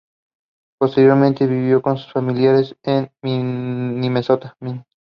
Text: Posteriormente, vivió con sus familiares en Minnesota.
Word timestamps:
Posteriormente, 0.79 1.45
vivió 1.45 1.83
con 1.83 1.95
sus 1.99 2.11
familiares 2.11 2.75
en 2.81 3.11
Minnesota. 3.21 4.57